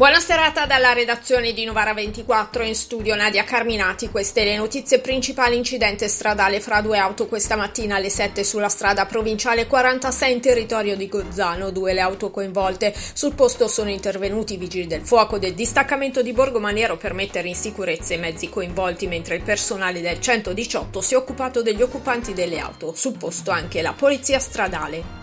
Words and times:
Buona 0.00 0.18
serata 0.18 0.64
dalla 0.64 0.94
redazione 0.94 1.52
di 1.52 1.66
Novara 1.66 1.92
24 1.92 2.62
in 2.62 2.74
studio 2.74 3.14
Nadia 3.14 3.44
Carminati. 3.44 4.08
Queste 4.08 4.44
le 4.44 4.56
notizie 4.56 4.98
principali. 4.98 5.58
Incidente 5.58 6.08
stradale 6.08 6.58
fra 6.60 6.80
due 6.80 6.96
auto 6.96 7.26
questa 7.26 7.54
mattina 7.54 7.96
alle 7.96 8.08
7 8.08 8.42
sulla 8.42 8.70
strada 8.70 9.04
provinciale 9.04 9.66
46 9.66 10.32
in 10.32 10.40
territorio 10.40 10.96
di 10.96 11.06
Gozzano. 11.06 11.70
Due 11.70 11.92
le 11.92 12.00
auto 12.00 12.30
coinvolte. 12.30 12.94
Sul 13.12 13.34
posto 13.34 13.68
sono 13.68 13.90
intervenuti 13.90 14.54
i 14.54 14.56
vigili 14.56 14.86
del 14.86 15.04
fuoco 15.04 15.38
del 15.38 15.52
distaccamento 15.52 16.22
di 16.22 16.32
Borgo 16.32 16.60
Maniero 16.60 16.96
per 16.96 17.12
mettere 17.12 17.48
in 17.48 17.54
sicurezza 17.54 18.14
i 18.14 18.18
mezzi 18.18 18.48
coinvolti, 18.48 19.06
mentre 19.06 19.34
il 19.34 19.42
personale 19.42 20.00
del 20.00 20.18
118 20.18 21.02
si 21.02 21.12
è 21.12 21.16
occupato 21.18 21.60
degli 21.60 21.82
occupanti 21.82 22.32
delle 22.32 22.58
auto. 22.58 22.94
Sul 22.96 23.18
posto 23.18 23.50
anche 23.50 23.82
la 23.82 23.92
polizia 23.92 24.38
stradale. 24.38 25.19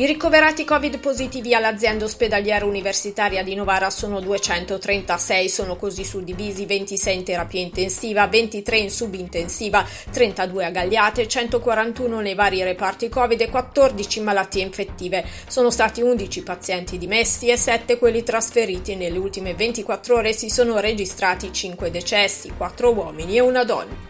I 0.00 0.06
ricoverati 0.06 0.64
Covid 0.64 0.98
positivi 0.98 1.54
all'azienda 1.54 2.06
ospedaliera 2.06 2.64
universitaria 2.64 3.42
di 3.42 3.54
Novara 3.54 3.90
sono 3.90 4.18
236, 4.20 5.46
sono 5.50 5.76
così 5.76 6.04
suddivisi 6.04 6.64
26 6.64 7.14
in 7.14 7.22
terapia 7.22 7.60
intensiva, 7.60 8.26
23 8.26 8.78
in 8.78 8.90
subintensiva, 8.90 9.86
32 10.10 10.64
a 10.64 10.70
Gagliate, 10.70 11.28
141 11.28 12.20
nei 12.20 12.34
vari 12.34 12.62
reparti 12.62 13.10
Covid 13.10 13.42
e 13.42 13.50
14 13.50 14.20
malattie 14.22 14.62
infettive. 14.62 15.22
Sono 15.46 15.68
stati 15.68 16.00
11 16.00 16.42
pazienti 16.44 16.96
dimessi 16.96 17.48
e 17.48 17.58
7 17.58 17.98
quelli 17.98 18.22
trasferiti. 18.22 18.96
Nelle 18.96 19.18
ultime 19.18 19.52
24 19.52 20.16
ore 20.16 20.32
si 20.32 20.48
sono 20.48 20.80
registrati 20.80 21.52
5 21.52 21.90
decessi, 21.90 22.50
4 22.56 22.90
uomini 22.90 23.36
e 23.36 23.40
una 23.40 23.64
donna. 23.64 24.09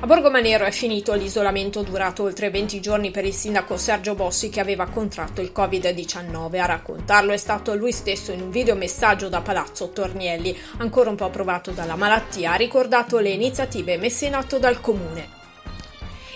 A 0.00 0.06
Borgo 0.06 0.30
Manero 0.30 0.64
è 0.64 0.70
finito 0.70 1.12
l'isolamento 1.14 1.82
durato 1.82 2.22
oltre 2.22 2.50
20 2.50 2.78
giorni 2.80 3.10
per 3.10 3.24
il 3.24 3.34
sindaco 3.34 3.76
Sergio 3.76 4.14
Bossi 4.14 4.48
che 4.48 4.60
aveva 4.60 4.86
contratto 4.86 5.40
il 5.40 5.50
Covid-19. 5.52 6.60
A 6.60 6.66
raccontarlo 6.66 7.32
è 7.32 7.36
stato 7.36 7.74
lui 7.74 7.90
stesso 7.90 8.30
in 8.30 8.40
un 8.40 8.50
videomessaggio 8.50 9.28
da 9.28 9.40
Palazzo 9.40 9.90
Tornielli. 9.90 10.56
Ancora 10.76 11.10
un 11.10 11.16
po' 11.16 11.30
provato 11.30 11.72
dalla 11.72 11.96
malattia, 11.96 12.52
ha 12.52 12.56
ricordato 12.56 13.18
le 13.18 13.30
iniziative 13.30 13.98
messe 13.98 14.26
in 14.26 14.34
atto 14.34 14.60
dal 14.60 14.80
comune. 14.80 15.37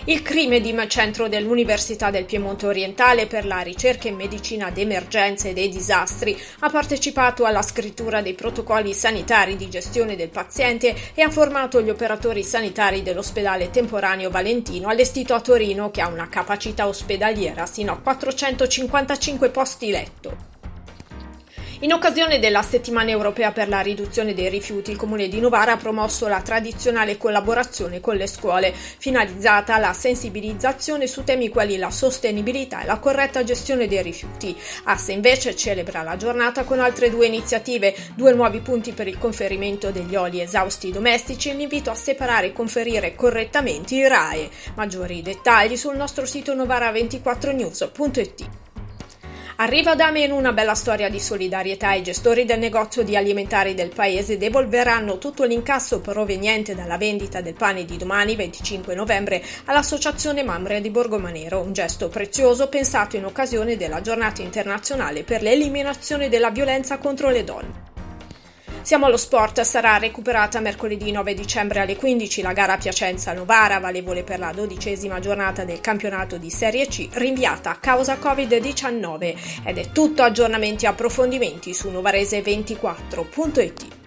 Il 0.05 0.21
CRIMEDIM, 0.21 0.85
centro 0.89 1.29
dell'Università 1.29 2.11
del 2.11 2.25
Piemonte 2.25 2.65
Orientale 2.65 3.25
per 3.25 3.45
la 3.45 3.61
ricerca 3.61 4.09
in 4.09 4.15
medicina 4.15 4.69
d'emergenza 4.69 5.47
e 5.47 5.53
dei 5.53 5.69
disastri, 5.69 6.37
ha 6.59 6.69
partecipato 6.69 7.45
alla 7.45 7.61
scrittura 7.61 8.21
dei 8.21 8.33
protocolli 8.33 8.91
sanitari 8.93 9.55
di 9.55 9.69
gestione 9.69 10.17
del 10.17 10.27
paziente 10.27 10.93
e 11.13 11.21
ha 11.21 11.29
formato 11.29 11.81
gli 11.81 11.89
operatori 11.89 12.43
sanitari 12.43 13.01
dell'ospedale 13.01 13.69
temporaneo 13.69 14.29
Valentino 14.29 14.89
allestito 14.89 15.35
a 15.35 15.39
Torino 15.39 15.89
che 15.89 16.01
ha 16.01 16.07
una 16.07 16.27
capacità 16.27 16.85
ospedaliera 16.85 17.65
sino 17.65 17.93
a 17.93 17.97
455 17.97 19.49
posti 19.51 19.89
letto. 19.89 20.52
In 21.83 21.91
occasione 21.91 22.39
della 22.39 22.61
settimana 22.61 23.09
europea 23.09 23.51
per 23.51 23.67
la 23.67 23.81
riduzione 23.81 24.33
dei 24.33 24.47
rifiuti, 24.47 24.91
il 24.91 24.95
Comune 24.95 25.27
di 25.27 25.41
Novara 25.41 25.73
ha 25.73 25.77
promosso 25.77 26.29
la 26.29 26.39
tradizionale 26.39 27.17
collaborazione 27.17 27.99
con 27.99 28.15
le 28.15 28.25
scuole, 28.25 28.73
finalizzata 28.73 29.75
alla 29.75 29.91
sensibilizzazione 29.91 31.07
su 31.07 31.25
temi 31.25 31.49
quali 31.49 31.75
la 31.75 31.91
sostenibilità 31.91 32.83
e 32.83 32.85
la 32.85 32.99
corretta 32.99 33.43
gestione 33.43 33.89
dei 33.89 34.01
rifiuti. 34.01 34.55
Asse 34.85 35.11
invece 35.11 35.57
celebra 35.57 36.03
la 36.03 36.15
giornata 36.15 36.63
con 36.63 36.79
altre 36.79 37.09
due 37.09 37.25
iniziative, 37.25 37.93
due 38.15 38.31
nuovi 38.31 38.61
punti 38.61 38.93
per 38.93 39.09
il 39.09 39.17
conferimento 39.17 39.91
degli 39.91 40.15
oli 40.15 40.39
esausti 40.39 40.89
domestici 40.89 41.49
e 41.49 41.53
l'invito 41.53 41.89
a 41.89 41.95
separare 41.95 42.47
e 42.47 42.53
conferire 42.53 43.13
correttamente 43.13 43.95
i 43.95 44.07
RAE. 44.07 44.49
Maggiori 44.75 45.21
dettagli 45.21 45.75
sul 45.75 45.97
nostro 45.97 46.25
sito 46.25 46.55
novara24news.it. 46.55 48.72
Arriva 49.57 49.93
da 49.93 50.09
me 50.09 50.21
in 50.21 50.31
una 50.31 50.51
bella 50.51 50.73
storia 50.73 51.09
di 51.09 51.19
solidarietà. 51.19 51.93
I 51.93 52.01
gestori 52.01 52.43
del 52.43 52.57
negozio 52.57 53.03
di 53.03 53.15
alimentari 53.15 53.75
del 53.75 53.93
paese 53.93 54.37
devolveranno 54.37 55.19
tutto 55.19 55.43
l'incasso 55.43 55.99
proveniente 56.01 56.73
dalla 56.73 56.97
vendita 56.97 57.39
del 57.39 57.53
pane 57.53 57.85
di 57.85 57.95
domani, 57.95 58.35
25 58.35 58.95
novembre, 58.95 59.43
all'Associazione 59.65 60.43
Mamre 60.43 60.81
di 60.81 60.89
Borgomanero. 60.89 61.61
Un 61.61 61.71
gesto 61.71 62.09
prezioso 62.09 62.67
pensato 62.67 63.15
in 63.15 63.25
occasione 63.25 63.77
della 63.77 64.01
giornata 64.01 64.41
internazionale 64.41 65.23
per 65.23 65.43
l'eliminazione 65.43 66.29
della 66.29 66.49
violenza 66.49 66.97
contro 66.97 67.29
le 67.29 67.43
donne. 67.43 67.82
Siamo 68.83 69.05
allo 69.05 69.15
sport, 69.15 69.61
sarà 69.61 69.95
recuperata 69.95 70.59
mercoledì 70.59 71.09
9 71.09 71.33
dicembre 71.33 71.79
alle 71.79 71.95
15 71.95 72.41
la 72.41 72.51
gara 72.51 72.75
Piacenza-Novara, 72.75 73.79
valevole 73.79 74.23
per 74.23 74.39
la 74.39 74.51
dodicesima 74.51 75.19
giornata 75.19 75.63
del 75.63 75.79
campionato 75.79 76.37
di 76.37 76.49
Serie 76.49 76.87
C, 76.87 77.07
rinviata 77.13 77.69
a 77.69 77.77
causa 77.77 78.15
Covid-19. 78.15 79.63
Ed 79.63 79.77
è 79.77 79.91
tutto 79.93 80.23
aggiornamenti 80.23 80.83
e 80.83 80.89
approfondimenti 80.89 81.73
su 81.73 81.89
novarese24.it. 81.91 84.02